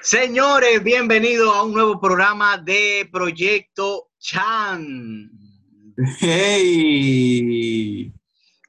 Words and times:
Señores, 0.00 0.82
bienvenidos 0.82 1.54
a 1.54 1.62
un 1.62 1.72
nuevo 1.72 2.00
programa 2.00 2.58
de 2.58 3.08
Proyecto 3.10 4.10
Chan. 4.18 5.30
¡Hey! 6.20 8.12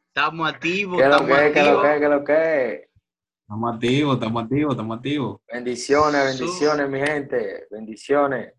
Estamos 0.07 0.49
activos, 0.49 0.97
¿Qué 1.01 1.07
lo 1.07 1.11
estamos 1.17 1.37
que, 1.37 1.51
qué 1.51 1.63
lo 1.63 1.81
activos. 1.81 1.83
que, 1.93 1.99
qué 1.99 2.07
lo 2.07 2.23
que? 2.23 2.89
Estamos 3.41 3.73
activos, 3.75 4.13
estamos 4.15 4.43
activos, 4.43 4.71
estamos 4.73 4.97
activos. 4.97 5.41
Bendiciones, 5.51 6.35
Su- 6.37 6.43
bendiciones, 6.45 6.89
mi 6.89 6.99
gente. 6.99 7.67
Bendiciones. 7.69 8.53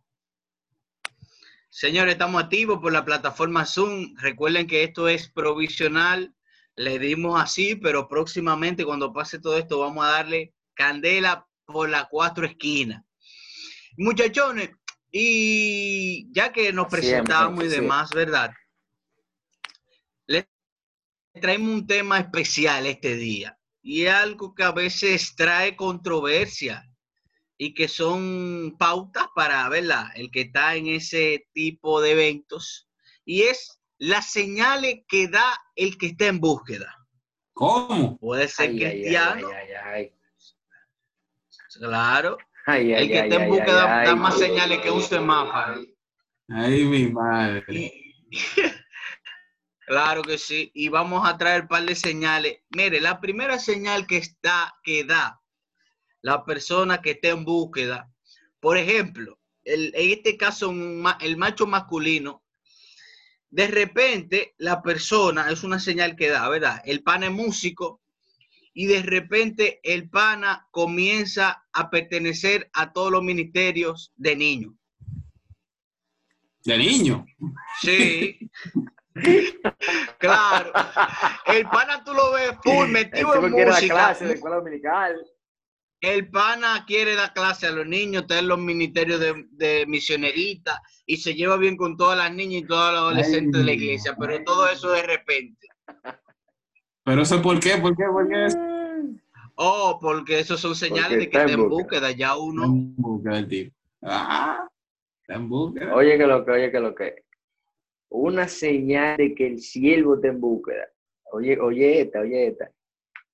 Señores, 1.70 2.12
estamos 2.12 2.43
activos 2.43 2.79
por 2.80 2.93
la 2.93 3.04
plataforma 3.04 3.64
Zoom. 3.66 4.14
Recuerden 4.18 4.66
que 4.66 4.84
esto 4.84 5.09
es 5.09 5.29
provisional. 5.30 6.34
Le 6.77 6.98
dimos 6.98 7.40
así, 7.40 7.74
pero 7.74 8.09
próximamente 8.09 8.84
cuando 8.84 9.12
pase 9.12 9.38
todo 9.38 9.56
esto 9.59 9.80
vamos 9.80 10.04
a 10.04 10.11
darle 10.11 10.54
candela 10.74 11.46
por 11.64 11.88
las 11.88 12.06
cuatro 12.09 12.46
esquinas. 12.46 13.02
Muchachones, 13.96 14.70
y 15.10 16.30
ya 16.33 16.52
que 16.52 16.73
nos 16.73 16.88
Siempre, 16.88 17.00
presentamos 17.00 17.64
y 17.64 17.70
sí. 17.70 17.77
demás, 17.77 18.10
¿verdad? 18.10 18.52
Les 20.27 20.47
traemos 21.41 21.70
un 21.70 21.86
tema 21.86 22.19
especial 22.19 22.86
este 22.86 23.16
día 23.16 23.58
y 23.83 24.06
algo 24.06 24.55
que 24.55 24.64
a 24.64 24.72
veces 24.72 25.34
trae 25.34 25.77
controversia 25.77 26.86
y 27.56 27.72
que 27.72 27.88
son 27.88 28.77
pautas 28.78 29.27
para, 29.34 29.66
¿verdad? 29.70 30.08
El 30.14 30.30
que 30.30 30.42
está 30.42 30.77
en 30.77 30.88
ese 30.88 31.48
tipo 31.55 32.02
de 32.02 32.11
eventos 32.11 32.88
y 33.24 33.42
es 33.42 33.75
las 33.98 34.30
señales 34.30 35.00
que 35.09 35.28
da 35.28 35.56
el 35.74 35.96
que 35.98 36.06
está 36.09 36.27
en 36.27 36.41
búsqueda. 36.41 36.92
¿Cómo? 37.52 38.19
Puede 38.19 38.48
ser 38.48 38.70
Ay, 38.70 38.77
ay, 38.77 38.84
ay, 38.84 38.91
cristiano, 39.00 39.48
ay, 39.48 39.69
ay, 39.72 40.12
claro. 41.78 42.38
ay, 42.66 42.92
ay, 42.92 43.02
El 43.02 43.08
que 43.08 43.20
ay, 43.20 43.28
está 43.30 43.42
en 43.44 43.50
búsqueda 43.50 43.98
ay, 44.00 44.06
da 44.06 44.12
ay. 44.12 44.19
más 44.19 44.39
señales 44.39 44.78
que 44.80 44.91
un 44.91 45.02
semáforo. 45.02 45.80
Ay, 46.48 46.84
mi 46.84 47.08
madre. 47.08 47.64
Y- 47.69 48.14
claro 49.86 50.22
que 50.22 50.39
sí. 50.39 50.70
Y 50.74 50.89
vamos 50.89 51.27
a 51.28 51.36
traer 51.39 51.62
un 51.62 51.69
par 51.69 51.84
de 51.84 51.94
señales. 51.94 52.58
Mire, 52.70 53.00
la 53.00 53.20
primera 53.20 53.58
señal 53.58 54.06
que 54.06 54.19
está, 54.19 54.74
que 54.83 55.05
da 55.05 55.41
la 56.22 56.44
persona 56.44 57.00
que 57.00 57.12
está 57.12 57.28
en 57.28 57.44
búsqueda, 57.44 58.11
por 58.61 58.77
ejemplo, 58.77 59.39
el- 59.64 59.92
en 59.94 60.11
este 60.11 60.36
caso, 60.36 60.70
el 61.20 61.36
macho 61.36 61.67
masculino, 61.67 62.42
de 63.50 63.69
repente 63.69 64.55
la 64.58 64.83
persona, 64.83 65.50
es 65.50 65.62
una 65.64 65.78
señal 65.78 66.16
que 66.16 66.28
da, 66.28 66.48
¿verdad? 66.48 66.83
El 66.84 67.02
pana 67.02 67.27
es 67.27 67.33
músico 67.33 68.00
y 68.72 68.86
de 68.86 69.02
repente 69.02 69.80
el 69.83 70.11
pana 70.11 70.69
comienza 70.70 71.64
a 71.72 71.89
pertenecer 71.89 72.69
a 72.74 72.92
todos 72.92 73.11
los 73.11 73.22
ministerios 73.22 74.12
de 74.17 74.36
niños. 74.36 74.74
De 76.64 76.77
niño. 76.77 77.24
Sí. 77.80 78.50
claro. 80.19 80.72
El 81.47 81.64
pana 81.69 82.05
tú 82.05 82.12
lo 82.12 82.33
ves 82.33 82.52
full 82.62 82.89
metido 82.89 83.34
en 83.36 83.52
música. 83.52 83.94
clase 83.94 84.27
de 84.27 84.34
escuela 84.34 84.56
dominical. 84.56 85.17
El 86.00 86.30
pana 86.30 86.84
quiere 86.86 87.14
dar 87.14 87.33
clase 87.33 87.66
a 87.66 87.72
los 87.72 87.86
niños, 87.86 88.22
está 88.22 88.39
en 88.39 88.48
los 88.48 88.58
ministerios 88.58 89.19
de, 89.19 89.47
de 89.50 89.86
misionerita 89.86 90.80
y 91.06 91.16
se 91.16 91.34
lleva 91.34 91.56
bien 91.56 91.77
con 91.77 91.97
todas 91.97 92.19
las 92.19 92.33
niñas 92.34 92.62
y 92.62 92.66
todos 92.66 92.92
los 92.92 93.00
adolescentes 93.00 93.61
de 93.61 93.64
la 93.64 93.72
iglesia, 93.72 94.14
pero 94.19 94.42
todo 94.44 94.69
eso 94.69 94.91
de 94.92 95.02
repente. 95.02 95.69
Pero 97.05 97.22
eso 97.22 97.41
por 97.41 97.58
qué, 97.61 97.77
por 97.78 97.97
qué, 97.97 98.05
por 98.05 98.28
qué. 98.28 98.47
Oh, 99.55 99.98
porque 100.00 100.41
esos 100.41 100.61
son 100.61 100.74
señales 100.74 101.08
Porque 101.08 101.17
de 101.17 101.30
que 101.30 101.39
está 101.39 101.44
está 101.50 101.62
en 101.62 101.69
búsqueda. 101.69 102.11
Ya 102.11 102.27
Está 102.27 102.36
uno. 102.36 102.64
en 102.64 102.97
búsqueda 102.97 103.34
del 103.36 103.48
tipo. 103.48 103.77
Ah, 104.02 104.69
está 105.22 105.34
en 105.34 105.48
búsqueda. 105.48 105.94
Oye, 105.94 106.19
que 106.19 106.27
lo 106.27 106.44
que, 106.44 106.50
oye, 106.50 106.70
que 106.70 106.80
lo 106.80 106.94
que. 106.94 107.24
Una 108.11 108.46
señal 108.48 109.17
de 109.17 109.34
que 109.34 109.46
el 109.46 109.61
siervo 109.61 110.17
está 110.17 110.28
en 110.28 110.40
búsqueda. 110.40 110.86
Oye, 111.33 111.58
oye 111.58 112.02
esta, 112.02 112.20
oye 112.20 112.48
esta. 112.48 112.70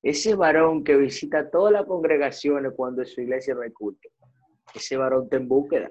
Ese 0.03 0.35
varón 0.35 0.83
que 0.83 0.97
visita 0.97 1.49
todas 1.51 1.73
las 1.73 1.85
congregaciones 1.87 2.73
cuando 2.77 3.03
en 3.03 3.07
su 3.09 3.21
iglesia 3.21 3.55
no 3.55 3.61
hay 3.63 3.71
culto. 3.73 4.09
Ese 4.75 4.97
varón 4.97 5.25
está 5.25 5.37
en 5.37 5.49
búsqueda. 5.49 5.91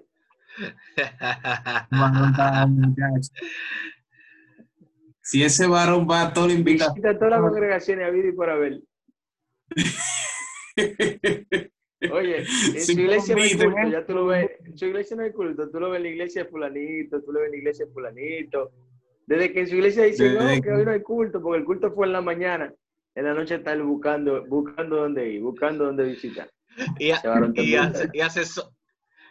Si 5.22 5.44
ese 5.44 5.68
varón 5.68 6.08
va 6.10 6.24
a 6.24 6.34
toda 6.34 6.48
la 6.48 6.54
invitación. 6.54 6.96
Visita 6.96 7.18
todas 7.18 7.32
las 7.32 7.42
congregaciones 7.42 8.06
a 8.08 8.10
vida 8.10 8.28
y 8.30 8.32
por 8.34 8.50
haber. 8.50 8.82
Oye, 12.12 12.38
en 12.40 12.82
su 12.82 12.92
iglesia 12.94 13.36
no 13.36 13.42
hay 13.44 13.52
culto, 13.56 13.78
¿eh? 13.78 13.92
ya 13.92 14.06
tú 14.06 14.14
lo 14.14 14.26
ves. 14.26 14.50
En 14.66 14.78
su 14.78 14.86
iglesia 14.88 15.16
no 15.16 15.24
hay 15.24 15.32
culto, 15.32 15.70
tú 15.70 15.80
lo 15.80 15.90
ves 15.92 15.98
en 15.98 16.04
la 16.04 16.10
iglesia 16.10 16.44
de 16.44 16.50
fulanito, 16.50 17.22
tú 17.22 17.32
lo 17.32 17.40
ves 17.40 17.46
en 17.48 17.52
la 17.52 17.58
iglesia 17.58 17.86
de 17.86 17.92
fulanito. 17.92 18.72
Desde 19.28 19.54
que 19.54 19.60
en 19.62 19.68
su 19.68 19.76
iglesia 19.76 20.04
dice, 20.04 20.34
no, 20.34 20.62
que- 20.62 20.72
hoy 20.72 20.84
no 20.84 20.92
hay 20.92 21.02
culto, 21.04 21.42
porque 21.42 21.60
el 21.60 21.66
culto 21.66 21.92
fue 21.94 22.08
en 22.08 22.14
la 22.14 22.22
mañana. 22.22 22.74
En 23.16 23.26
la 23.26 23.34
noche 23.34 23.56
está 23.56 23.74
él 23.74 23.84
buscando, 23.84 24.46
buscando 24.48 24.96
dónde 24.98 25.30
ir, 25.34 25.42
buscando 25.42 25.86
dónde 25.86 26.04
visitar. 26.06 26.50
y, 26.98 27.12
a- 27.12 27.18
ase- 27.18 28.22
asesor, 28.24 28.72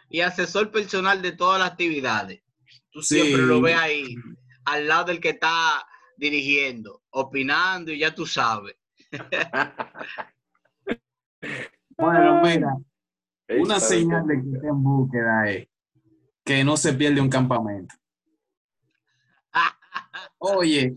y 0.09 0.21
asesor 0.21 0.69
personal 0.71 1.21
de 1.21 1.31
todas 1.31 1.59
las 1.59 1.71
actividades. 1.71 2.43
Tú 2.91 3.01
Sí. 3.01 3.15
siempre 3.15 3.41
lo 3.41 3.59
ves 3.61 3.75
ahí, 3.77 4.15
al 4.65 4.87
lado 4.87 5.05
del 5.05 5.19
que 5.19 5.29
está 5.29 5.83
dirigiendo, 6.17 7.01
opinando 7.09 7.91
y 7.91 7.99
ya 7.99 8.13
tú 8.13 8.25
sabes. 8.25 8.75
Bueno, 11.97 12.41
mira, 12.41 12.75
una 13.59 13.79
señal 13.79 14.25
de 14.25 14.41
que 14.41 14.55
está 14.55 14.67
en 14.69 14.83
búsqueda 14.83 15.49
es 15.49 15.67
que 16.43 16.63
no 16.63 16.75
se 16.77 16.93
pierde 16.93 17.21
un 17.21 17.29
campamento. 17.29 17.93
Oye, 20.39 20.95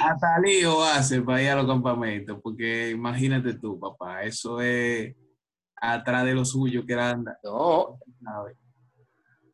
hasta 0.00 0.38
lío 0.40 0.82
hace 0.82 1.22
para 1.22 1.42
ir 1.42 1.50
a 1.50 1.56
los 1.56 1.66
campamentos, 1.66 2.38
porque 2.42 2.90
imagínate 2.90 3.54
tú, 3.54 3.78
papá, 3.78 4.24
eso 4.24 4.60
es 4.60 5.14
atrás 5.76 6.24
de 6.24 6.34
lo 6.34 6.44
suyo 6.44 6.84
que 6.86 6.94
anda. 6.94 7.38
No, 7.42 7.98
¿sabes? 8.22 8.56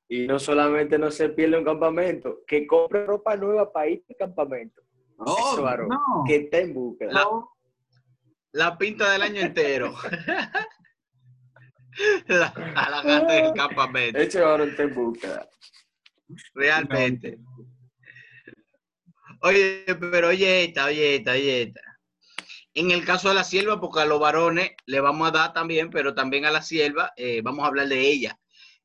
y 0.09 0.27
no 0.27 0.39
solamente 0.39 0.99
no 0.99 1.11
se 1.11 1.31
pierde 1.31 1.59
un 1.59 1.65
campamento, 1.65 2.43
que 2.47 2.67
compre 2.67 3.07
ropa 3.07 3.37
nueva 3.37 3.73
para 3.73 3.89
ir 3.89 4.05
al 4.09 4.17
campamento. 4.17 4.83
Varón 5.61 5.89
no. 5.89 6.25
que 6.27 6.37
está 6.37 6.59
en 6.59 6.75
búsqueda. 6.75 7.13
La, 7.13 7.27
la 8.53 8.79
pinta 8.79 9.11
del 9.13 9.23
año 9.23 9.41
entero. 9.41 9.95
la, 12.29 12.47
a 12.47 12.91
la 12.91 13.03
gata 13.03 13.33
del 13.33 13.55
campamento, 13.55 14.19
Ese 14.19 14.41
varón 14.41 14.71
está 14.71 14.83
en 14.85 14.95
búsqueda. 14.95 15.49
realmente. 16.55 17.39
Oye, 19.47 19.85
pero 20.01 20.31
oye 20.31 20.65
esta, 20.65 20.87
oye 20.87 21.15
esta, 21.15 21.31
oye 21.31 21.63
esta. 21.63 21.81
En 22.75 22.91
el 22.91 23.05
caso 23.05 23.29
de 23.29 23.37
la 23.37 23.45
sierva, 23.45 23.81
porque 23.81 24.01
a 24.01 24.05
los 24.05 24.19
varones 24.19 24.73
le 24.87 24.99
vamos 24.99 25.29
a 25.29 25.31
dar 25.31 25.53
también, 25.53 25.89
pero 25.89 26.17
también 26.17 26.47
a 26.47 26.51
la 26.51 26.63
sierva, 26.63 27.13
eh, 27.17 27.43
vamos 27.45 27.63
a 27.65 27.69
hablar 27.69 27.87
de 27.87 28.01
ella. 28.01 28.41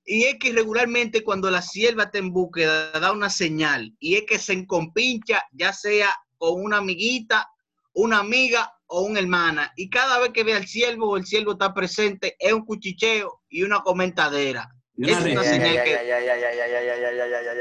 Y 0.06 0.26
es 0.26 0.36
que 0.38 0.54
regularmente 0.54 1.24
cuando 1.24 1.50
la 1.50 1.64
sierva 1.64 2.04
está 2.04 2.20
en 2.20 2.32
búsqueda, 2.32 2.92
da 2.92 3.12
una 3.12 3.32
señal, 3.32 3.96
y 4.00 4.18
es 4.18 4.26
que 4.28 4.38
se 4.38 4.54
encompincha, 4.54 5.44
ya 5.52 5.74
sea 5.74 6.16
con 6.38 6.62
una 6.62 6.78
amiguita, 6.78 7.50
una 7.94 8.20
amiga 8.20 8.72
o 8.86 9.02
una 9.02 9.20
hermana. 9.20 9.74
Y 9.76 9.90
cada 9.90 10.20
vez 10.20 10.30
que 10.30 10.44
ve 10.44 10.54
al 10.54 10.68
siervo 10.68 11.10
o 11.10 11.18
el 11.18 11.26
siervo 11.26 11.54
está 11.54 11.74
presente, 11.74 12.36
es 12.38 12.54
un 12.54 12.66
cuchicheo 12.66 13.42
y 13.50 13.64
una 13.64 13.82
comentadera. 13.82 14.70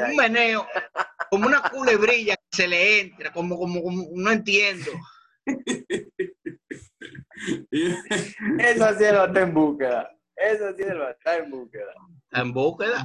Un 0.09 0.17
meneo, 0.17 0.67
como 1.31 1.47
una 1.47 1.63
culebrilla 1.63 2.37
que 2.37 2.57
se 2.57 2.69
le 2.69 3.01
entra, 3.01 3.33
como, 3.33 3.59
como, 3.59 3.81
no 4.15 4.31
entiendo. 4.31 4.91
Eso 8.59 8.99
sí 8.99 9.05
lo 9.13 9.25
está 9.27 9.41
en 9.41 9.55
búsqueda. 9.55 10.11
Eso 10.37 10.75
sí 10.77 10.85
lo 10.85 11.09
está 11.09 11.37
en 11.37 11.51
búsqueda. 11.51 11.93
¿En 12.33 12.53
búsqueda? 12.53 13.05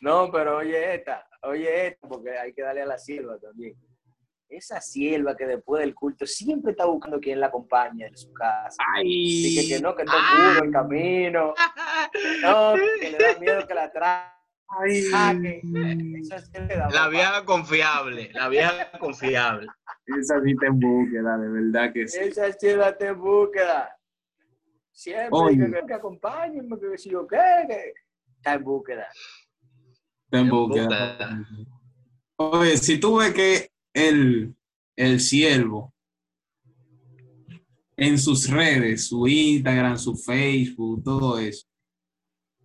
No, 0.00 0.30
pero 0.30 0.58
oye 0.58 0.94
esta, 0.94 1.26
oye 1.42 1.88
esta, 1.88 2.08
porque 2.08 2.38
hay 2.38 2.52
que 2.52 2.62
darle 2.62 2.82
a 2.82 2.86
la 2.86 2.98
silva 2.98 3.38
también. 3.38 3.76
Esa 4.54 4.80
sierva 4.82 5.34
que 5.36 5.46
después 5.46 5.80
del 5.80 5.94
culto 5.94 6.26
siempre 6.26 6.72
está 6.72 6.84
buscando 6.84 7.18
quien 7.18 7.40
la 7.40 7.46
acompañe 7.46 8.06
en 8.06 8.16
su 8.16 8.32
casa. 8.34 8.76
Ay, 8.94 9.04
Dice 9.08 9.66
que 9.76 9.80
no, 9.82 9.94
que 9.96 10.02
está 10.02 10.14
Ah. 10.16 10.48
oscuro 10.50 10.64
el 10.66 10.72
camino. 10.72 11.54
No, 12.42 12.74
que 13.00 13.10
le 13.10 13.18
da 13.18 13.38
miedo 13.40 13.66
que 13.66 13.74
la 13.74 13.84
ay. 13.84 13.90
traque. 15.10 15.62
Esa 16.20 16.38
sierva, 16.40 16.88
La 16.90 17.08
vieja 17.08 17.44
confiable, 17.46 18.30
la 18.34 18.48
vieja 18.48 18.90
confiable. 18.98 19.66
Esa 20.04 20.42
sí 20.42 20.50
está 20.50 20.66
en 20.66 20.80
búsqueda, 20.80 21.38
de 21.38 21.48
verdad 21.48 21.92
que 21.92 22.08
sí. 22.08 22.18
Esa 22.20 22.52
sierva 22.52 22.88
está 22.90 23.08
en 23.08 23.20
búsqueda. 23.20 23.96
Siempre 24.90 25.28
Oye. 25.32 25.56
dice 25.56 25.80
que, 25.80 25.86
que 25.86 25.94
acompáñenme, 25.94 26.78
que 26.78 26.98
si 26.98 27.08
yo 27.10 27.26
qué, 27.26 27.38
que 27.66 27.92
está 28.36 28.54
en 28.54 28.64
búsqueda. 28.64 29.08
Está 30.26 30.38
en 30.40 30.48
búsqueda. 30.50 31.38
Oye, 32.36 32.76
si 32.76 32.98
tú 32.98 33.16
ves 33.18 33.32
que 33.32 33.71
el, 33.92 34.54
el 34.96 35.20
siervo 35.20 35.92
en 37.96 38.18
sus 38.18 38.48
redes, 38.48 39.08
su 39.08 39.26
Instagram, 39.26 39.98
su 39.98 40.16
Facebook, 40.16 41.02
todo 41.04 41.38
eso. 41.38 41.66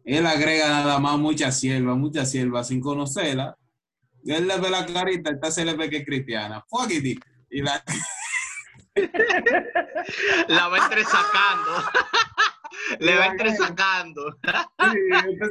Él 0.04 0.26
agrega 0.26 0.70
nada 0.70 1.00
más 1.00 1.18
mucha 1.18 1.52
sierva, 1.52 1.96
mucha 1.96 2.26
sierva 2.26 2.64
sin 2.64 2.80
conocerla. 2.80 3.58
Él 4.26 4.48
le 4.48 4.58
ve 4.58 4.70
la 4.70 4.86
carita, 4.86 5.32
esta 5.32 5.52
se 5.52 5.66
le 5.66 5.76
ve 5.76 5.90
que 5.90 5.98
es 5.98 6.06
cristiana. 6.06 6.64
Fuckity. 6.70 7.20
Y 7.50 7.62
la, 7.62 7.84
La 10.48 10.68
va 10.68 10.78
entresacando. 10.78 11.72
Le 13.00 13.18
va 13.18 13.26
entresacando. 13.28 14.38
sí, 14.42 14.98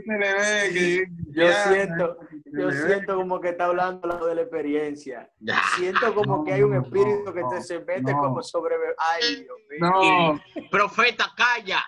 le 0.06 0.35
ve 0.35 0.71
que 0.73 1.06
Yo 1.33 1.43
ya, 1.44 1.65
siento, 1.69 2.19
yo 2.47 2.71
siento 2.71 3.17
como 3.17 3.41
que 3.41 3.50
está 3.50 3.67
hablando 3.67 4.06
lo 4.06 4.27
de 4.27 4.35
la 4.37 4.43
experiencia. 4.43 5.31
Ya. 5.41 5.61
Siento 5.77 6.15
como 6.15 6.44
que 6.44 6.53
hay 6.55 6.62
un 6.62 6.75
espíritu 6.75 7.33
que 7.33 7.43
te 7.50 7.62
se 7.62 7.81
mete 7.81 8.12
no. 8.12 8.19
como 8.19 8.43
sobre... 8.43 8.75
Ay, 8.99 9.44
Dios 9.44 9.59
mío. 9.69 9.81
No, 9.81 10.41
Profeta, 10.71 11.33
calla. 11.37 11.83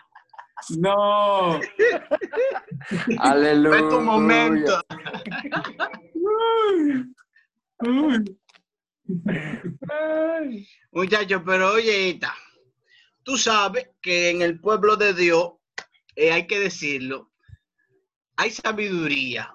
no. 0.78 1.60
Aleluya. 3.18 3.82
Ve 3.82 3.88
tu 3.88 4.00
momento. 4.00 4.80
Muchachos, 10.92 11.42
pero 11.44 11.72
oye, 11.72 12.10
esta. 12.10 12.34
Tú 13.28 13.36
sabes 13.36 13.90
que 14.00 14.30
en 14.30 14.40
el 14.40 14.58
pueblo 14.58 14.96
de 14.96 15.12
Dios, 15.12 15.52
eh, 16.16 16.32
hay 16.32 16.46
que 16.46 16.58
decirlo, 16.58 17.30
hay 18.36 18.50
sabiduría. 18.50 19.54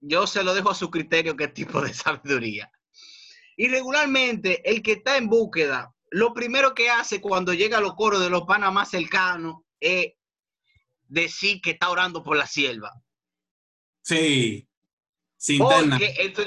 Yo 0.00 0.26
se 0.26 0.42
lo 0.42 0.52
dejo 0.52 0.70
a 0.70 0.74
su 0.74 0.90
criterio 0.90 1.36
qué 1.36 1.46
tipo 1.46 1.80
de 1.80 1.94
sabiduría. 1.94 2.72
Y 3.56 3.68
regularmente, 3.68 4.68
el 4.68 4.82
que 4.82 4.94
está 4.94 5.16
en 5.16 5.28
búsqueda, 5.28 5.94
lo 6.10 6.34
primero 6.34 6.74
que 6.74 6.90
hace 6.90 7.20
cuando 7.20 7.54
llega 7.54 7.78
a 7.78 7.80
los 7.80 7.94
coros 7.94 8.20
de 8.20 8.30
los 8.30 8.42
panas 8.46 8.72
más 8.72 8.90
cercanos 8.90 9.58
es 9.78 10.14
decir 11.06 11.60
que 11.60 11.70
está 11.70 11.90
orando 11.90 12.24
por 12.24 12.36
la 12.36 12.48
sierva. 12.48 12.90
Sí. 14.02 14.68
Sin 15.36 15.64
terna. 15.68 15.98
Porque 15.98 16.16
esto, 16.18 16.42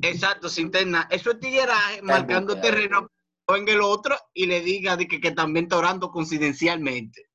exacto, 0.00 0.48
sin 0.48 0.72
terna. 0.72 1.06
Eso 1.08 1.30
es 1.30 1.38
tigueraje, 1.38 2.02
marcando 2.02 2.60
terreno 2.60 3.11
en 3.48 3.68
el 3.68 3.80
otro 3.80 4.16
y 4.32 4.46
le 4.46 4.60
diga 4.60 4.96
de 4.96 5.06
que, 5.06 5.20
que 5.20 5.32
también 5.32 5.64
está 5.64 5.76
orando 5.78 6.10
coincidencialmente. 6.10 7.28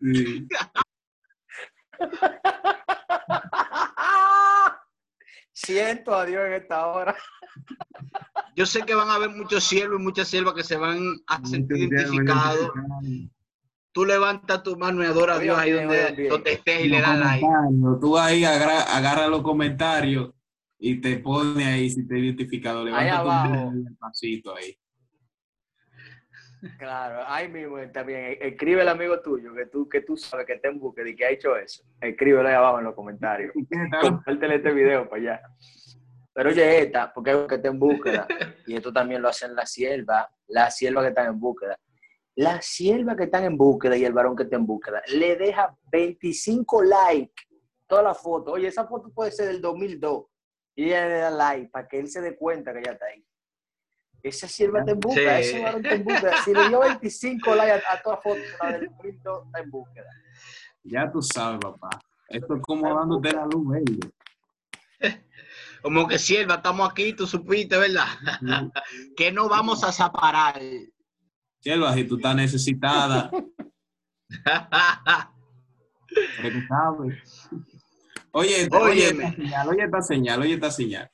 Sí. 0.00 0.46
Siento 5.52 6.14
a 6.14 6.24
Dios 6.24 6.44
en 6.46 6.54
esta 6.54 6.86
hora. 6.88 7.14
Yo 8.56 8.66
sé 8.66 8.82
que 8.82 8.94
van 8.94 9.08
a 9.10 9.14
haber 9.14 9.30
muchos 9.30 9.62
siervos 9.64 10.00
y 10.00 10.02
muchas 10.02 10.28
siervas 10.28 10.54
que 10.54 10.64
se 10.64 10.76
van 10.76 10.98
a 11.26 11.44
sentir 11.44 11.76
identificados. 11.76 12.70
Tú 13.92 14.04
levantas 14.04 14.62
tu 14.62 14.76
mano 14.76 15.02
y 15.02 15.06
adora 15.06 15.34
a 15.34 15.38
Dios 15.38 15.58
ahí 15.58 15.70
donde, 15.70 16.28
donde 16.28 16.52
estés 16.52 16.86
y 16.86 16.88
le 16.88 17.00
das 17.00 17.18
like. 17.18 17.46
Tú 18.00 18.18
ahí 18.18 18.44
agarra, 18.44 18.82
agarra 18.82 19.28
los 19.28 19.42
comentarios 19.42 20.30
y 20.78 21.00
te 21.00 21.18
pone 21.18 21.64
ahí 21.64 21.90
si 21.90 22.06
te 22.08 22.18
identificado. 22.18 22.84
Levanta 22.84 23.22
tu 23.22 23.30
abajo. 23.30 23.72
el 23.72 23.96
pasito 23.98 24.56
ahí. 24.56 24.76
Claro, 26.78 27.24
ahí 27.26 27.48
mismo 27.48 27.76
también. 27.92 28.38
Escribe 28.40 28.82
el 28.82 28.88
amigo 28.88 29.20
tuyo 29.20 29.52
que 29.54 29.66
tú, 29.66 29.88
que 29.88 30.02
tú 30.02 30.16
sabes 30.16 30.46
que 30.46 30.54
está 30.54 30.68
en 30.68 30.78
búsqueda 30.78 31.08
y 31.08 31.16
que 31.16 31.24
ha 31.24 31.30
hecho 31.30 31.56
eso. 31.56 31.82
Escríbelo 32.00 32.48
ahí 32.48 32.54
abajo 32.54 32.78
en 32.78 32.84
los 32.84 32.94
comentarios. 32.94 33.52
Compártele 34.00 34.56
este 34.56 34.72
video 34.72 35.08
para 35.08 35.22
allá. 35.22 35.42
Pero 36.34 36.50
oye, 36.50 36.82
esta, 36.82 37.12
porque 37.12 37.30
hay 37.30 37.46
que 37.46 37.56
está 37.56 37.68
en 37.68 37.78
búsqueda, 37.78 38.26
y 38.66 38.76
esto 38.76 38.92
también 38.92 39.20
lo 39.20 39.28
hacen 39.28 39.54
las 39.54 39.70
siervas, 39.70 40.26
las 40.46 40.76
siervas 40.76 41.04
que 41.04 41.08
están 41.08 41.26
en 41.26 41.40
búsqueda. 41.40 41.78
Las 42.34 42.64
siervas 42.64 43.16
que 43.16 43.24
están 43.24 43.44
en 43.44 43.58
búsqueda 43.58 43.96
y 43.96 44.04
el 44.04 44.12
varón 44.12 44.34
que 44.34 44.44
está 44.44 44.56
en 44.56 44.64
búsqueda, 44.64 45.02
le 45.08 45.36
deja 45.36 45.76
25 45.90 46.82
likes 46.84 47.44
toda 47.86 48.02
la 48.02 48.14
foto. 48.14 48.52
Oye, 48.52 48.68
esa 48.68 48.86
foto 48.86 49.10
puede 49.10 49.32
ser 49.32 49.48
del 49.48 49.60
2002. 49.60 50.24
Y 50.74 50.84
ella 50.84 51.06
le 51.06 51.14
da 51.16 51.30
like 51.30 51.68
para 51.70 51.86
que 51.86 51.98
él 51.98 52.08
se 52.08 52.22
dé 52.22 52.34
cuenta 52.36 52.72
que 52.72 52.82
ya 52.82 52.92
está 52.92 53.04
ahí. 53.04 53.22
Esa 54.22 54.46
sierva 54.46 54.80
está 54.80 54.92
en 54.92 55.00
búsqueda, 55.00 55.42
Sí. 55.42 55.48
ese 55.48 55.62
varón 55.62 55.84
está 55.84 55.96
en 55.96 56.04
búsqueda. 56.04 56.42
Si 56.44 56.54
le 56.54 56.68
dio 56.68 56.80
25 56.80 57.54
likes 57.56 57.72
a, 57.72 57.92
a 57.94 58.02
toda 58.02 58.16
foto, 58.18 58.40
la 58.62 58.72
del 58.72 58.86
2002 58.86 59.46
está 59.46 59.60
en 59.60 59.70
búsqueda. 59.70 60.06
Ya 60.84 61.10
tú 61.10 61.20
sabes, 61.22 61.58
papá. 61.60 61.90
Esto 62.28 62.54
es 62.56 62.62
como 62.62 62.94
dándote 62.94 63.32
la 63.32 63.46
luz 63.46 63.68
verde. 63.68 64.10
Como 65.82 66.06
que 66.06 66.18
sierva, 66.18 66.54
estamos 66.56 66.88
aquí, 66.88 67.12
tú 67.12 67.26
supiste, 67.26 67.76
¿verdad? 67.76 68.06
que 69.16 69.32
no 69.32 69.48
vamos 69.48 69.82
a 69.82 69.90
separar. 69.90 70.60
Sierva, 71.60 71.92
si 71.94 72.04
tú 72.04 72.16
estás 72.16 72.36
necesitada. 72.36 73.30
Oye, 78.32 78.68
oye, 78.72 79.08
esta 79.08 79.30
señal, 79.32 79.68
oye 79.68 79.82
esta 79.84 80.02
señal, 80.02 80.40
oye 80.40 80.54
esta 80.54 80.70
señal. 80.70 81.10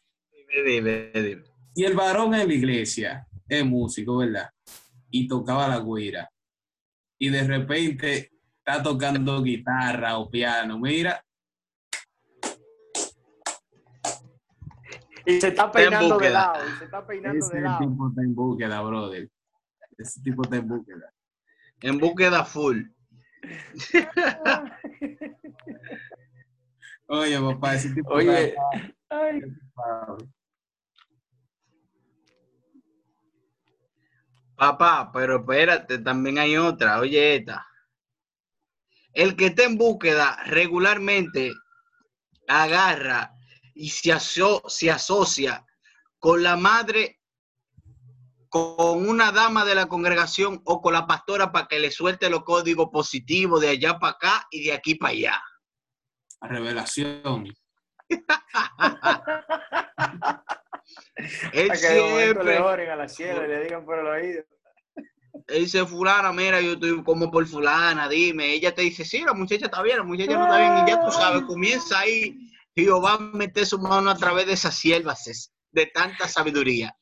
Dime, 0.65 1.11
dime. 1.15 1.43
Si 1.79 1.85
el 1.85 1.95
varón 1.95 2.35
en 2.35 2.49
la 2.49 2.55
iglesia 2.55 3.25
es 3.49 3.65
músico, 3.65 4.17
¿verdad? 4.17 4.51
Y 5.11 5.29
tocaba 5.29 5.69
la 5.69 5.79
guira. 5.79 6.29
Y 7.21 7.29
de 7.29 7.45
repente 7.45 8.33
está 8.59 8.83
tocando 8.83 9.41
guitarra 9.41 10.19
o 10.19 10.29
piano. 10.29 10.77
Mira, 10.81 11.25
Y 15.25 15.41
se 15.41 15.47
está 15.47 15.71
peinando 15.71 16.19
de 16.19 16.31
lado, 16.31 16.69
y 16.69 16.79
se 16.79 16.85
está 16.87 17.07
peinando 17.07 17.47
ese 17.47 17.57
de 17.59 17.63
lado. 17.63 17.79
tipo 17.79 18.09
está 18.09 18.23
en 18.23 18.35
búsqueda, 18.35 18.83
brother. 18.83 19.31
Ese 19.99 20.21
tipo 20.21 20.43
está 20.43 20.57
en 20.57 20.67
búsqueda. 20.67 21.15
En 21.83 21.99
búsqueda 22.01 22.45
full. 22.45 22.83
Oye, 27.07 27.41
papá, 27.41 27.77
ese 27.77 27.95
tipo 27.95 28.15
Oye, 28.15 28.49
está 28.49 28.67
ay, 29.11 29.43
Papá, 34.59 35.11
pero 35.13 35.37
espérate, 35.39 35.99
también 36.01 36.39
hay 36.39 36.57
otra. 36.57 36.99
Oye, 36.99 37.37
esta. 37.37 37.65
El 39.13 39.37
que 39.37 39.47
está 39.47 39.63
en 39.63 39.79
búsqueda 39.79 40.37
regularmente 40.47 41.53
agarra 42.49 43.31
y 43.75 43.89
se, 43.91 44.13
aso- 44.13 44.63
se 44.69 44.91
asocia 44.91 45.65
con 46.19 46.43
la 46.43 46.57
madre, 46.57 47.21
con 48.49 49.09
una 49.09 49.31
dama 49.31 49.65
de 49.65 49.77
la 49.77 49.87
congregación 49.87 50.61
o 50.65 50.83
con 50.83 50.93
la 50.93 51.07
pastora 51.07 51.53
para 51.53 51.69
que 51.69 51.79
le 51.79 51.93
suelte 51.93 52.29
los 52.29 52.43
códigos 52.43 52.89
positivos 52.93 53.61
de 53.61 53.69
allá 53.69 53.99
para 54.01 54.15
acá 54.15 54.49
y 54.51 54.65
de 54.65 54.73
aquí 54.73 54.97
para 54.97 55.13
allá. 55.13 55.41
Revelación. 56.41 57.47
Él 61.53 61.71
que 61.73 61.89
de 61.89 62.01
momento 62.01 62.43
le 62.45 62.59
oren 62.61 62.91
a 62.91 62.97
la 62.97 63.09
sierva 63.09 63.45
y 63.45 63.49
le 63.49 63.65
digan 63.65 63.85
por 63.85 63.99
el 63.99 64.07
oído. 64.07 64.45
Él 65.47 65.65
dice, 65.65 65.87
fulana, 65.87 66.33
mira, 66.33 66.61
yo 66.61 66.73
estoy 66.73 67.03
como 67.05 67.31
por 67.31 67.47
fulana, 67.47 68.09
dime. 68.09 68.53
Ella 68.53 68.75
te 68.75 68.83
dice, 68.83 69.05
sí, 69.05 69.23
la 69.25 69.35
muchacha 69.35 69.67
está 69.67 69.83
bien, 69.83 69.99
la 69.99 70.05
muchacha 70.05 70.35
no 70.35 70.45
está 70.45 70.59
bien. 70.59 70.87
Y 70.87 70.91
ya 70.91 71.05
tú 71.05 71.13
sabes, 71.13 71.43
comienza 71.43 72.01
ahí. 72.01 72.37
Jehová 72.75 73.15
a 73.15 73.19
meter 73.19 73.67
su 73.67 73.79
mano 73.79 74.11
a 74.11 74.17
través 74.17 74.47
de 74.47 74.53
esas 74.53 74.77
siervas 74.77 75.51
de 75.73 75.87
tanta 75.87 76.29
sabiduría. 76.29 76.95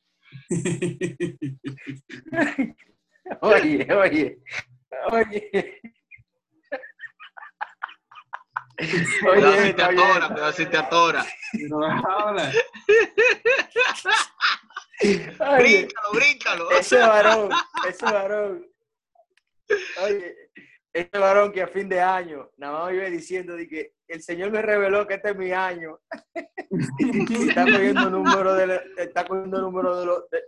Oye, 3.41 3.87
oye, 3.93 4.39
oye. 5.11 5.81
Oye, 9.29 9.67
si 9.67 9.75
te 9.75 9.83
oye, 9.83 10.03
atora, 10.03 10.29
cuidado 10.29 10.53
si 10.53 10.67
te 10.67 10.77
atora. 10.77 11.27
Pero 11.53 11.79
oye, 11.79 12.53
Bríncalo, 15.01 16.13
bríncalo. 16.15 16.71
ese 16.81 16.97
varón, 16.99 17.51
ese 17.89 18.05
varón. 18.05 18.67
Oye, 20.03 20.37
ese 20.93 21.19
varón 21.19 21.53
que 21.53 21.63
a 21.63 21.69
fin 21.69 21.89
de 21.89 22.01
año 22.01 22.51
nada 22.57 22.85
más 22.85 22.95
iba 22.95 23.05
diciendo 23.05 23.55
de 23.57 23.69
que 23.69 23.93
el 24.09 24.23
Señor 24.23 24.51
me 24.51 24.63
reveló 24.63 25.07
que 25.07 25.15
este 25.15 25.31
es 25.31 25.37
mi 25.37 25.53
año. 25.53 25.99
Y 26.99 27.49
está 27.49 27.65
cogiendo 27.65 28.09
número 28.11 28.55
de 28.55 28.67
la- 28.69 28.83
está 28.97 29.25
cogiendo 29.27 29.61
número 29.61 29.99
de 30.01 30.07
los 30.07 30.25
de- 30.31 30.45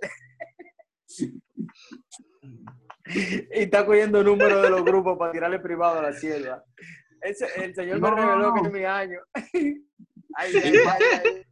y 3.10 3.62
está 3.62 3.84
cogiendo 3.84 4.22
número 4.22 4.62
de 4.62 4.70
los 4.70 4.84
grupos 4.84 5.18
para 5.18 5.32
tirarle 5.32 5.58
privado 5.60 5.98
a 5.98 6.02
la 6.02 6.12
sierva. 6.12 6.62
Ese- 7.20 7.48
el 7.64 7.74
Señor 7.74 8.00
me 8.00 8.10
No. 8.10 8.16
reveló 8.16 8.54
que 8.54 8.60
es 8.68 8.72
mi 8.72 8.84
año. 8.84 9.20
Ay, 10.34 10.52
ay, 10.62 10.72
ay, 10.86 11.02
ay. 11.24 11.46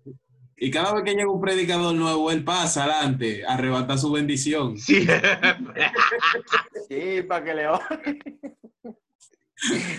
Y 0.58 0.70
cada 0.70 0.94
vez 0.94 1.04
que 1.04 1.12
llega 1.12 1.30
un 1.30 1.38
predicador 1.40 1.94
nuevo, 1.94 2.30
él 2.30 2.42
pasa 2.42 2.84
adelante, 2.84 3.44
arrebata 3.46 3.98
su 3.98 4.10
bendición. 4.10 4.78
Sí, 4.78 5.06
para 7.28 7.44
que 7.44 7.54
le 7.54 7.68
oren, 7.68 8.40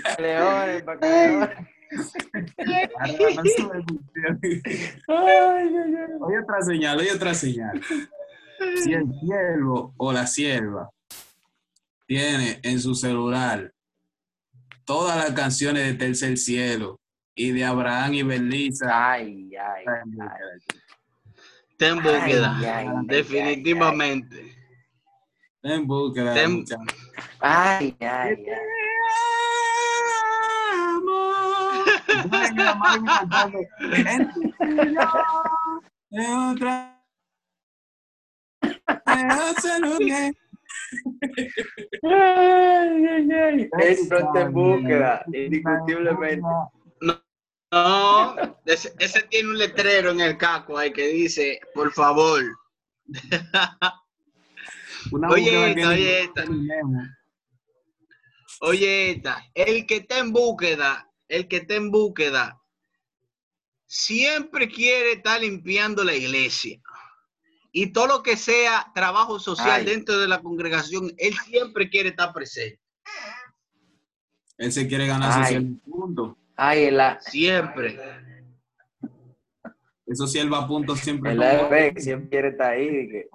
para 0.03 0.15
que 0.15 0.21
le 0.21 0.41
oren. 0.41 0.83
Arrebata 2.97 3.43
su 3.55 3.69
bendición. 3.69 4.39
Ay, 5.07 5.07
ay, 5.07 5.75
ay. 5.75 5.93
Oye 6.21 6.39
otra 6.39 6.63
señal, 6.63 6.97
oye 6.99 7.11
otra 7.11 7.35
señal. 7.35 7.79
Si 8.83 8.93
el 8.93 9.05
siervo 9.19 9.93
o 9.97 10.11
la 10.11 10.25
sierva 10.25 10.89
tiene 12.07 12.59
en 12.63 12.79
su 12.79 12.95
celular 12.95 13.71
todas 14.85 15.17
las 15.17 15.33
canciones 15.33 15.85
de 15.85 15.93
Tercer 15.93 16.35
Cielo 16.39 16.99
y 17.37 17.51
de 17.51 17.63
Abraham 17.63 18.13
y 18.15 18.23
Belisa. 18.23 19.11
Ay, 19.11 19.55
ay, 19.55 19.85
ay. 19.87 20.59
Ten 21.77 22.01
búsqueda, 22.01 22.57
ay, 22.57 22.65
ay, 22.65 22.87
definitivamente. 23.05 24.35
Ay, 24.41 24.55
ten 25.61 25.87
búsqueda. 25.87 26.33
Ten... 26.33 26.65
Ay, 27.39 27.95
ay, 28.01 28.35
ay. 28.49 28.65
Indiscutiblemente. 45.33 46.76
No, 47.71 48.35
ese, 48.65 48.93
ese 48.97 49.23
tiene 49.23 49.49
un 49.49 49.57
letrero 49.57 50.11
en 50.11 50.21
el 50.21 50.37
caco 50.37 50.77
ahí 50.77 50.93
que 50.93 51.07
dice, 51.07 51.59
por 51.73 51.91
favor. 51.91 52.41
Una 55.11 55.29
Oye, 55.29 55.71
esta, 55.71 55.89
oye, 55.89 56.21
esta. 56.21 56.45
Oye, 58.61 59.11
esta, 59.11 59.45
el 59.53 59.85
que 59.85 59.97
está 59.97 60.17
en 60.19 60.31
búsqueda, 60.31 61.09
el 61.27 61.47
que 61.47 61.57
está 61.57 61.75
en 61.75 61.91
búsqueda, 61.91 62.59
siempre 63.85 64.69
quiere 64.69 65.13
estar 65.13 65.39
limpiando 65.39 66.03
la 66.03 66.15
iglesia. 66.15 66.81
Y 67.71 67.91
todo 67.91 68.07
lo 68.07 68.23
que 68.23 68.37
sea 68.37 68.91
trabajo 68.95 69.39
social 69.39 69.81
Ay. 69.81 69.85
dentro 69.85 70.17
de 70.17 70.27
la 70.27 70.41
congregación, 70.41 71.13
él 71.17 71.35
siempre 71.45 71.89
quiere 71.89 72.09
estar 72.09 72.33
presente. 72.33 72.81
Él 74.57 74.71
se 74.71 74.87
quiere 74.87 75.05
ganar 75.05 75.33
sus 75.33 75.55
Ay. 75.55 75.79
100 76.57 76.65
puntos. 76.65 76.65
Ay, 76.65 76.83
en 76.85 76.97
la, 76.97 77.19
Siempre. 77.21 77.99
Esos 80.05 80.31
sierva 80.31 80.65
puntos 80.67 80.99
siempre. 80.99 81.31
en 81.31 81.37
son 81.37 81.45
la 81.45 81.53
buenos. 81.67 81.71
FP, 81.71 81.93
que 81.95 82.01
siempre 82.01 82.29
quiere 82.29 82.47
estar 82.49 82.71
ahí. 82.73 83.09
que, 83.09 83.27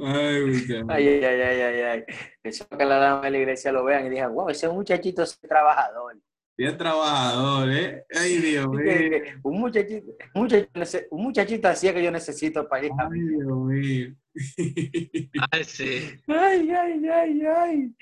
Ay. 0.00 0.64
Ay, 0.88 1.08
ay, 1.08 1.24
ay, 1.24 1.40
ay, 1.40 1.60
ay, 1.60 1.80
ay. 1.82 2.04
Eso 2.44 2.68
que 2.68 2.84
la 2.84 2.98
dama 2.98 3.22
de 3.22 3.30
la 3.32 3.38
iglesia 3.38 3.72
lo 3.72 3.84
vean 3.84 4.06
y 4.06 4.10
digan, 4.10 4.32
wow, 4.32 4.48
ese 4.48 4.68
muchachito 4.68 5.24
es 5.24 5.38
trabajador. 5.40 6.16
Bien 6.56 6.76
trabajador, 6.76 7.68
¿eh? 7.72 8.04
Ay, 8.14 8.36
Dios 8.38 8.68
mío. 8.68 9.22
Un 9.42 9.60
muchachito, 9.60 10.12
un 10.34 10.42
muchachito, 10.42 10.80
nece- 10.80 11.06
un 11.10 11.22
muchachito 11.22 11.68
así 11.68 11.88
es 11.88 11.94
que 11.94 12.02
yo 12.02 12.10
necesito 12.12 12.68
para 12.68 12.86
ir 12.86 12.92
a 12.98 13.08
Ay, 13.08 13.20
Dios 13.20 13.58
mío. 13.58 14.14
Ay, 15.50 15.64
sí. 15.64 16.14
Ay, 16.28 16.70
ay, 16.70 17.08
ay, 17.12 17.42
ay. 17.46 17.96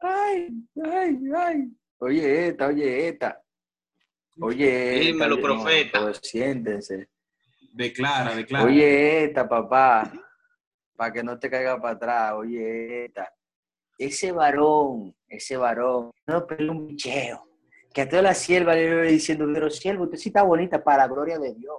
Ay, 0.00 0.48
ay, 0.84 1.18
ay. 1.36 1.70
Oye, 1.98 2.48
esta, 2.48 2.66
oye, 2.66 3.08
esta. 3.08 3.42
Oye, 4.40 4.98
esta, 4.98 5.12
Dímelo, 5.12 5.34
oye, 5.34 5.42
profeta. 5.42 5.98
todos 5.98 6.20
siéntense. 6.22 7.08
Declara, 7.72 8.34
declara. 8.34 8.64
Oye, 8.64 9.24
esta, 9.24 9.48
papá. 9.48 10.12
Para 10.94 11.12
que 11.12 11.22
no 11.22 11.38
te 11.38 11.48
caiga 11.50 11.80
para 11.80 11.94
atrás. 11.94 12.32
Oye, 12.34 13.06
esta. 13.06 13.32
Ese 13.98 14.30
varón, 14.32 15.14
ese 15.26 15.56
varón, 15.56 16.10
no 16.26 16.46
pero 16.46 16.72
un 16.72 16.86
bicheo. 16.86 17.48
Que 17.94 18.02
a 18.02 18.08
toda 18.08 18.20
la 18.20 18.34
sierva 18.34 18.74
le 18.74 18.84
iba 18.84 19.02
diciendo, 19.02 19.48
pero 19.54 19.70
siervo, 19.70 20.04
usted 20.04 20.18
sí 20.18 20.28
está 20.28 20.42
bonita 20.42 20.84
para 20.84 20.98
la 20.98 21.08
gloria 21.08 21.38
de 21.38 21.54
Dios. 21.54 21.78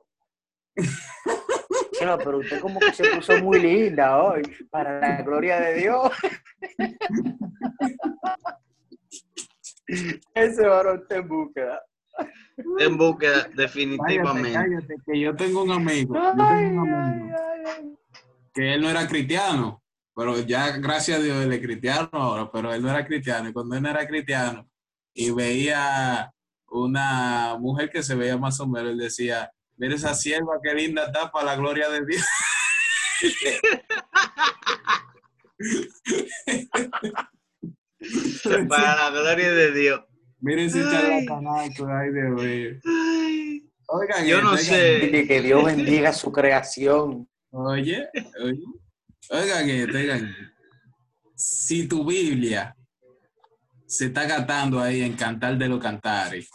Pero 2.00 2.38
usted 2.40 2.60
como 2.60 2.80
que 2.80 2.94
se 2.94 3.04
puso 3.16 3.38
muy 3.44 3.60
linda 3.60 4.22
hoy, 4.24 4.42
para 4.70 5.00
la 5.00 5.22
gloria 5.22 5.60
de 5.60 5.74
Dios. 5.76 6.12
Ese 10.34 10.68
varón 10.68 11.00
está 11.02 11.18
en 11.18 11.28
búsqueda. 11.28 11.82
Está 12.58 12.84
en 12.84 12.98
búsqueda, 12.98 13.50
definitivamente. 13.56 14.54
cállate, 14.54 14.96
que 15.06 15.20
yo 15.20 15.36
tengo 15.36 15.64
un 15.64 15.72
amigo. 15.72 16.16
Yo 16.16 16.22
Ay, 16.22 16.66
tengo 16.66 16.82
un 16.82 16.94
ay, 16.94 17.12
amigo 17.12 17.36
ay, 17.38 17.64
ay. 17.78 17.98
que 18.54 18.74
él 18.74 18.82
no 18.82 18.90
era 18.90 19.08
cristiano, 19.08 19.82
pero 20.16 20.40
ya, 20.40 20.78
gracias 20.78 21.20
a 21.20 21.24
Dios, 21.24 21.44
él 21.44 21.54
es 21.54 21.62
cristiano 21.62 22.10
ahora, 22.12 22.50
pero 22.52 22.74
él 22.74 22.82
no 22.82 22.90
era 22.90 23.06
cristiano. 23.06 23.50
Y 23.50 23.54
cuando 23.54 23.76
él 23.76 23.84
no 23.84 23.90
era 23.90 24.08
cristiano 24.08 24.68
y 25.14 25.32
veía 25.32 26.32
una 26.70 27.56
mujer 27.60 27.90
que 27.90 28.04
se 28.04 28.16
veía 28.16 28.38
más 28.38 28.60
o 28.60 28.68
menos, 28.68 28.92
él 28.92 28.98
decía, 28.98 29.52
mira 29.78 29.96
esa 29.96 30.14
sierva, 30.14 30.60
qué 30.64 30.74
linda 30.74 31.06
está 31.06 31.32
para 31.32 31.46
la 31.48 31.56
gloria 31.56 31.90
de 31.90 32.06
Dios. 32.06 32.26
Para 38.70 38.96
la 38.96 39.10
gloria 39.10 39.52
de 39.52 39.72
Dios. 39.72 40.02
Miren 40.40 40.68
ese 40.68 40.84
Ay. 40.84 40.92
charlatanazo, 40.92 41.88
ay, 41.88 42.14
Dios 42.14 42.30
mío. 42.44 42.80
Ay, 42.86 43.64
Oigan, 43.90 44.26
Yo 44.26 44.42
no 44.42 44.54
esto, 44.56 44.74
sé. 44.74 45.02
oigan, 45.04 45.28
Que, 45.28 45.42
Dios 45.42 45.64
bendiga 45.66 46.14
su 46.14 46.32
creación. 46.32 47.28
Oye, 47.52 48.08
oye. 48.44 48.64
Oigan 49.30 49.70
esto, 49.70 49.98
oigan. 49.98 50.36
Si 51.36 51.88
tu 51.88 52.06
Biblia 52.06 52.76
se 53.86 54.08
está 54.08 54.26
gatando 54.26 54.80
ahí 54.80 55.02
en 55.02 55.14
Cantar 55.16 55.58
de 55.58 55.70
los 55.70 55.82
Cantares, 55.82 56.50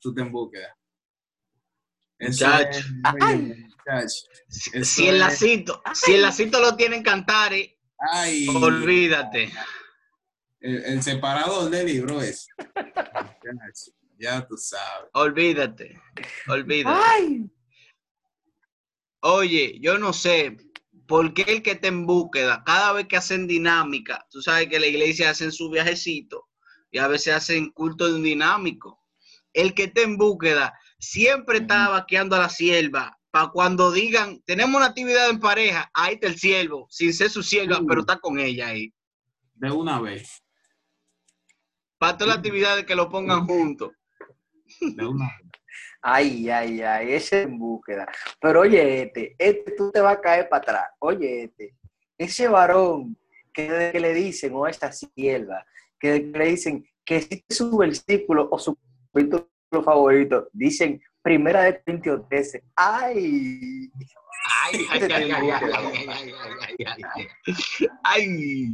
tú 0.00 0.14
te 0.14 0.22
en 0.22 0.32
búsqueda. 0.32 0.76
Eso 2.18 2.46
es, 2.52 2.90
muchacho. 2.90 4.26
si, 4.48 5.06
el 5.08 5.14
es- 5.14 5.20
lacito, 5.20 5.82
si 5.94 6.14
el 6.14 6.22
lacito 6.22 6.60
lo 6.60 6.74
tienen 6.76 7.02
cantares, 7.02 7.74
Ay, 8.12 8.46
olvídate. 8.48 9.52
el, 10.60 10.84
el 10.84 11.02
separador 11.02 11.70
del 11.70 11.86
libro 11.86 12.20
es. 12.20 12.48
Ya 14.18 14.44
tú 14.46 14.56
sabes. 14.56 15.10
Olvídate. 15.14 16.00
Olvídate. 16.48 17.00
¡Ay! 17.04 17.48
Oye, 19.20 19.78
yo 19.80 19.98
no 19.98 20.12
sé 20.12 20.56
por 21.06 21.32
qué 21.34 21.42
el 21.42 21.62
que 21.62 21.72
está 21.72 21.88
en 21.88 22.04
búsqueda, 22.06 22.62
cada 22.64 22.92
vez 22.92 23.06
que 23.06 23.16
hacen 23.16 23.46
dinámica, 23.46 24.26
tú 24.30 24.42
sabes 24.42 24.68
que 24.68 24.78
la 24.80 24.86
iglesia 24.86 25.30
hacen 25.30 25.50
su 25.52 25.70
viajecito 25.70 26.48
y 26.90 26.98
a 26.98 27.08
veces 27.08 27.34
hacen 27.34 27.70
culto 27.70 28.06
de 28.06 28.14
un 28.14 28.22
dinámico. 28.22 28.97
El 29.52 29.74
que 29.74 29.84
está 29.84 30.02
en 30.02 30.16
búsqueda 30.16 30.78
siempre 30.98 31.58
está 31.58 31.88
vaqueando 31.88 32.36
a 32.36 32.40
la 32.40 32.48
sierva 32.48 33.18
para 33.30 33.48
cuando 33.48 33.92
digan, 33.92 34.40
tenemos 34.46 34.76
una 34.76 34.86
actividad 34.86 35.28
en 35.28 35.38
pareja, 35.38 35.90
ahí 35.92 36.14
está 36.14 36.28
el 36.28 36.38
siervo, 36.38 36.86
sin 36.90 37.12
ser 37.12 37.30
su 37.30 37.42
sierva, 37.42 37.80
pero 37.86 38.00
está 38.00 38.18
con 38.18 38.38
ella 38.38 38.68
ahí. 38.68 38.92
De 39.54 39.70
una 39.70 40.00
vez. 40.00 40.42
Para 41.98 42.16
todas 42.16 42.28
las 42.28 42.36
actividades 42.38 42.84
que 42.86 42.94
lo 42.94 43.08
pongan 43.08 43.46
juntos. 43.46 43.92
De 44.80 45.06
una 45.06 45.26
vez. 45.26 45.48
Ay, 46.00 46.48
ay, 46.48 46.80
ay, 46.80 47.12
ese 47.12 47.42
en 47.42 47.58
búsqueda. 47.58 48.06
Pero 48.40 48.60
oye, 48.60 49.02
este, 49.02 49.34
este 49.38 49.72
tú 49.72 49.90
te 49.90 50.00
vas 50.00 50.16
a 50.16 50.20
caer 50.20 50.48
para 50.48 50.62
atrás. 50.62 50.86
Oye, 51.00 51.44
este, 51.44 51.74
ese 52.16 52.48
varón 52.48 53.16
que, 53.52 53.90
que 53.92 54.00
le 54.00 54.14
dicen, 54.14 54.54
o 54.54 54.66
esta 54.66 54.92
sierva, 54.92 55.66
que 55.98 56.32
que 56.32 56.38
le 56.38 56.46
dicen 56.46 56.88
que 57.04 57.20
si 57.20 57.44
su 57.48 57.76
versículo 57.76 58.48
o 58.50 58.58
su 58.58 58.78
capítulo 59.12 59.48
favorito, 59.84 60.48
dicen 60.52 61.00
Primera 61.22 61.62
de 61.62 61.82
Corintios 61.82 62.28
13. 62.28 62.64
¡Ay! 62.76 63.90
Ay 64.64 64.86
ay 64.90 65.02
ay, 65.10 65.30
ay, 65.32 67.28
ay, 68.04 68.68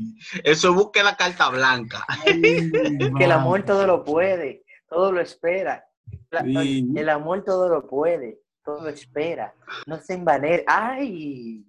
eso 0.44 0.72
busque 0.72 1.02
la 1.02 1.16
carta 1.16 1.48
blanca. 1.48 2.06
que 2.24 3.24
el 3.24 3.32
amor 3.32 3.64
todo 3.64 3.86
lo 3.86 4.04
puede, 4.04 4.64
todo 4.88 5.10
lo 5.10 5.20
espera. 5.20 5.84
el 6.30 7.08
amor 7.08 7.42
todo 7.44 7.68
lo 7.68 7.86
puede, 7.86 8.40
todo 8.62 8.82
lo 8.82 8.88
espera. 8.88 9.54
No 9.86 10.00
se 10.00 10.14
envanece. 10.14 10.64
Ay. 10.68 11.64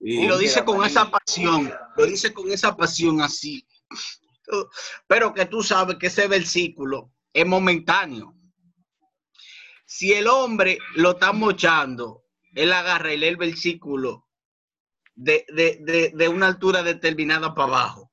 Y 0.00 0.26
lo 0.26 0.36
dice 0.38 0.64
con 0.64 0.84
esa 0.84 1.10
pasión, 1.10 1.72
lo 1.96 2.06
dice 2.06 2.32
con 2.32 2.50
esa 2.50 2.76
pasión 2.76 3.20
así. 3.20 3.64
Pero 5.06 5.32
que 5.32 5.46
tú 5.46 5.62
sabes 5.62 5.96
que 5.96 6.08
ese 6.08 6.26
versículo 6.26 7.13
es 7.34 7.46
momentáneo. 7.46 8.34
Si 9.84 10.12
el 10.12 10.26
hombre 10.28 10.78
lo 10.94 11.10
está 11.12 11.32
mochando, 11.32 12.24
él 12.54 12.72
agarra 12.72 13.12
y 13.12 13.16
lee 13.18 13.26
el 13.26 13.36
versículo 13.36 14.26
de, 15.14 15.44
de, 15.48 15.78
de, 15.82 16.12
de 16.14 16.28
una 16.28 16.46
altura 16.46 16.82
determinada 16.82 17.54
para 17.54 17.68
abajo. 17.68 18.10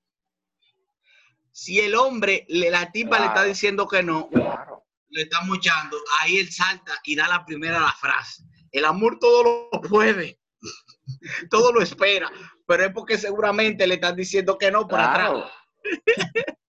Si 1.51 1.79
el 1.79 1.95
hombre, 1.95 2.45
le- 2.49 2.69
la 2.71 2.91
tipa 2.91 3.19
le 3.19 3.27
está 3.27 3.43
diciendo 3.43 3.87
que 3.87 4.01
no, 4.03 4.29
Claro. 4.29 4.85
le 5.09 5.23
está 5.23 5.41
mochando, 5.41 5.97
ahí 6.19 6.37
él 6.37 6.51
salta 6.51 6.93
y 7.03 7.15
da 7.15 7.27
la 7.27 7.45
primera 7.45 7.79
la 7.79 7.91
frase. 7.93 8.43
El 8.71 8.85
amor 8.85 9.17
todo 9.19 9.69
lo 9.71 9.81
puede, 9.81 10.39
todo 11.51 11.71
lo 11.73 11.81
espera, 11.81 12.31
pero 12.65 12.85
es 12.85 12.93
porque 12.93 13.17
seguramente 13.17 13.85
le 13.85 13.95
están 13.95 14.15
diciendo 14.15 14.57
que 14.57 14.71
no 14.71 14.87
por 14.87 14.99
Claro. 14.99 15.45
atrás. 15.45 15.51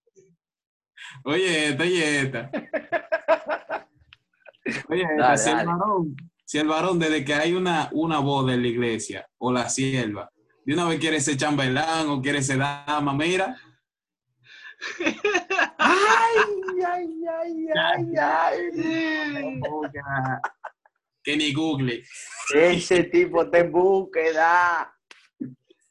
Oye, 1.25 1.69
esta, 1.69 1.83
oye, 1.83 2.19
esta. 2.21 2.51
Oye, 4.89 5.03
esta, 5.03 5.37
si, 5.37 5.49
el 5.49 5.65
varón, 5.65 6.15
si 6.45 6.57
el 6.57 6.67
varón, 6.67 6.99
desde 6.99 7.23
que 7.23 7.33
hay 7.33 7.53
una, 7.53 7.89
una 7.91 8.19
boda 8.19 8.53
en 8.53 8.61
la 8.61 8.67
iglesia 8.67 9.27
o 9.37 9.51
la 9.51 9.69
sierva, 9.69 10.31
de 10.65 10.73
una 10.73 10.87
vez 10.87 10.99
quiere 10.99 11.19
ser 11.19 11.37
chambelán 11.37 12.07
o 12.09 12.21
quiere 12.21 12.41
ser 12.41 12.59
dama, 12.59 13.13
mira, 13.13 13.57
Ay, 15.77 16.37
ay, 16.85 17.07
ay, 17.27 17.67
ay, 17.75 18.13
ay. 18.19 19.61
que 21.23 21.37
ni 21.37 21.53
Google. 21.53 22.03
Ese 22.53 23.03
tipo 23.05 23.43
en 23.53 23.71
búsqueda. 23.71 24.93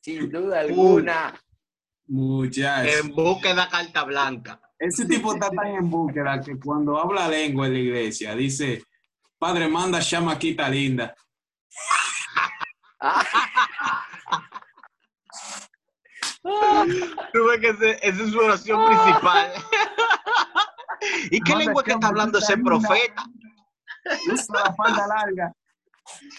Sin 0.00 0.30
duda 0.30 0.60
alguna. 0.60 1.34
Muchachos. 2.06 3.04
En 3.04 3.14
búsqueda 3.14 3.68
carta 3.70 4.04
blanca. 4.04 4.60
Ese 4.84 5.06
tipo 5.06 5.32
está 5.34 5.48
tan 5.50 5.66
en 5.68 5.88
búsqueda 5.88 6.40
que 6.40 6.58
cuando 6.58 6.98
habla 6.98 7.28
lengua 7.28 7.66
en 7.66 7.72
la 7.74 7.78
iglesia 7.78 8.34
dice, 8.34 8.82
Padre, 9.38 9.68
manda 9.68 10.00
chamaquita 10.00 10.68
linda. 10.68 11.14
Tú 17.32 17.46
ves 17.46 17.60
que 17.60 17.68
ese- 17.70 17.98
esa 18.08 18.22
es 18.24 18.32
su 18.32 18.38
oración 18.40 18.84
principal. 18.86 19.52
¿Y 21.30 21.40
qué 21.40 21.52
Manda 21.52 21.64
lengua 21.66 21.84
que 21.84 21.92
está 21.92 22.08
hablando 22.08 22.38
ese 22.38 22.56
linda. 22.56 22.70
profeta? 22.70 23.24
Usa 24.32 24.64
la 24.64 24.74
falda 24.74 25.06
larga. 25.06 25.52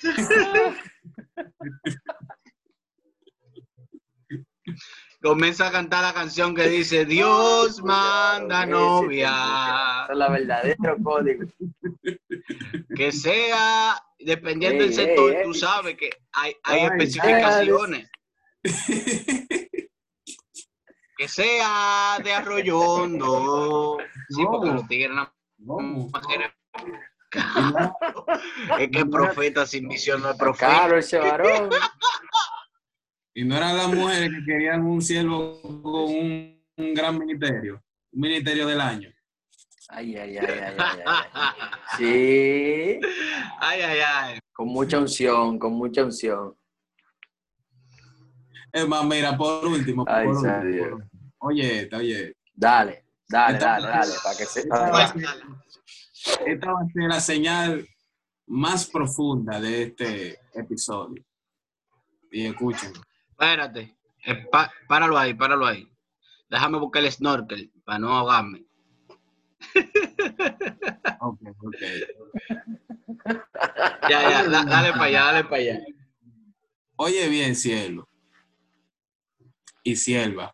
Comienza 5.24 5.68
a 5.68 5.72
cantar 5.72 6.03
la 6.03 6.13
canción 6.13 6.53
que 6.53 6.68
dice, 6.68 7.06
Dios 7.08 7.82
manda 7.82 8.65
novia. 8.65 10.03
Ese 10.03 10.12
es 10.12 10.18
la 10.18 10.30
verdadero 10.30 10.98
código. 11.03 11.46
Que 12.96 13.12
sea, 13.12 13.96
dependiendo 14.20 14.84
Ey, 14.84 14.89
del 14.89 14.94
sector, 14.96 15.32
ey, 15.34 15.44
tú 15.44 15.53
sabes 15.53 15.96
que 15.98 16.10
hay, 16.34 16.53
hay 16.63 16.82
Ay, 16.82 16.86
especificaciones. 16.88 18.10
Que 21.18 21.27
sea 21.27 22.18
de 22.24 22.34
arroyo 22.34 22.80
hondo. 22.80 23.98
Sí, 24.30 24.44
porque 24.46 24.68
No. 24.68 24.74
los 24.74 24.88
tigres 24.88 25.12
la- 25.15 25.34
Es 28.80 28.89
que 28.92 29.06
profeta 29.06 29.65
sin 29.65 29.88
visión 29.88 30.22
no 30.22 30.32
es 30.32 30.38
profeta. 30.38 30.68
Caro 30.68 30.98
ese 30.98 31.18
varón. 31.20 31.70
Y 33.34 33.44
no 33.46 33.58
eran 33.58 33.75
las 33.78 33.88
mujeres 33.94 34.30
que 34.30 34.46
querían 34.46 34.84
un 34.84 35.02
siervo 35.02 35.60
con 35.62 35.86
un, 36.12 36.63
un 36.78 36.94
gran 36.94 37.18
ministerio, 37.18 37.84
un 38.12 38.22
ministerio 38.22 38.68
del 38.68 38.80
año. 38.80 39.10
Ay, 39.90 40.16
ay, 40.16 40.38
ay, 40.38 40.48
ay, 40.48 40.75
ay, 40.78 41.00
ay. 41.06 41.50
Sí, 41.98 43.00
Ay, 43.60 43.82
ay, 43.82 44.00
ay. 44.06 44.40
con 44.52 44.68
mucha 44.68 44.98
unción, 45.00 45.60
con 45.60 45.74
mucha 45.74 46.04
unción. 46.04 46.56
Es 48.72 48.88
más, 48.88 49.06
mira, 49.06 49.38
por 49.38 49.66
último, 49.68 50.04
Ay, 50.08 50.25
por 50.25 50.36
último, 50.38 50.54
por 50.60 50.66
último. 50.94 51.10
oye, 51.40 51.80
esta, 51.82 51.98
oye, 51.98 52.36
Dale, 52.56 53.06
dale, 53.28 53.54
Esta- 53.58 53.66
dale, 53.80 53.88
dale, 53.88 54.13
para 54.24 54.38
que 54.38 54.46
se... 54.46 54.60
esta 54.62 54.80
va, 54.80 54.88
a 54.88 54.92
para- 54.92 55.08
ser, 55.13 55.28
esta 56.48 56.72
va 56.72 56.80
a 56.82 56.86
ser 56.92 57.04
la 57.10 57.20
señal 57.20 57.88
más 58.48 58.88
profunda 58.90 59.60
de 59.60 59.84
este 59.84 60.40
episodio. 60.54 61.24
Y 62.32 62.46
escuchen. 62.48 62.94
Espérate. 63.34 63.96
Eh, 64.25 64.46
páralo 64.88 65.18
ahí, 65.18 65.34
páralo 65.34 65.66
ahí. 65.66 65.88
Déjame 66.50 66.78
buscar 66.78 67.04
el 67.04 67.12
snorkel 67.12 67.72
para 67.84 68.00
no 68.00 68.10
ahogarme. 68.16 68.63
Ok, 71.20 71.40
ok. 71.62 71.75
Ya, 74.10 74.22
ya, 74.30 74.44
da- 74.44 74.66
dale 74.66 74.92
para 74.92 75.04
allá, 75.06 75.24
dale 75.25 75.44
para 75.46 75.56
allá. 75.58 75.80
Oye 76.98 77.30
bien, 77.30 77.56
cielo 77.56 78.08
y 79.82 79.96
sierva. 79.96 80.54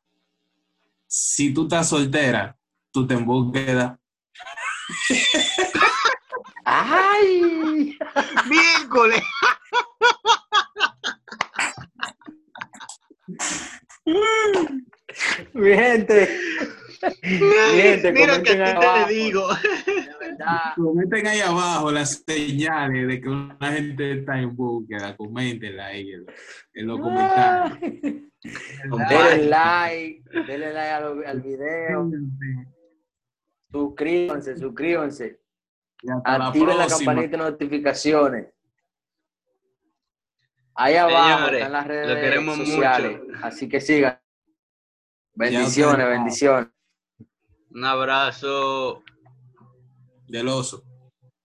Si 1.08 1.52
tú 1.54 1.64
estás 1.64 1.90
soltera, 1.90 2.56
tú 2.92 3.08
te 3.08 3.16
en 3.16 3.26
búsqueda. 3.26 4.00
¡Ay! 6.66 7.98
Miércoles. 8.50 9.24
Mi 15.54 15.74
gente. 15.76 16.28
Gente, 17.22 18.12
Mira 18.12 18.44
que 18.44 18.58
comenten 18.58 18.62
a 18.62 18.80
ti 18.80 18.86
abajo. 18.86 19.08
te 19.08 19.14
digo. 19.14 19.44
Comenten 20.76 21.28
ahí 21.28 21.40
abajo 21.40 21.92
las 21.92 22.24
señales 22.28 23.08
de 23.08 23.22
que 23.22 23.30
una 23.30 23.72
gente 23.72 24.20
está 24.20 24.40
en 24.40 24.56
búsqueda. 24.56 25.16
Coméntenla 25.16 25.86
ahí 25.88 26.12
en, 26.12 26.26
en 26.74 26.88
los 26.88 27.00
comentarios. 27.00 27.80
Denle 29.10 29.50
like, 29.50 30.24
denle 30.48 30.74
like 30.74 30.92
al, 30.92 31.26
al 31.26 31.42
video, 31.42 32.10
suscríbanse, 33.72 34.58
suscríbanse, 34.58 35.40
Y 36.02 36.10
hasta 36.12 36.38
la 36.38 36.48
activen 36.48 36.78
la 36.78 36.86
próxima. 36.88 37.14
campanita 37.14 37.38
de 37.38 37.52
notificaciones. 37.52 38.48
Ahí 40.82 40.96
abajo 40.96 41.40
Señores, 41.40 41.60
están 41.60 41.72
las 41.74 41.84
lo 41.84 41.90
redes 41.90 42.20
queremos 42.20 42.58
sociales, 42.58 43.20
mucho. 43.20 43.46
así 43.46 43.68
que 43.68 43.82
sigan. 43.82 44.22
Bendiciones, 45.34 46.08
bendiciones. 46.08 46.70
Un 47.72 47.84
abrazo. 47.84 49.04
Del 50.28 50.48
oso. 50.48 50.86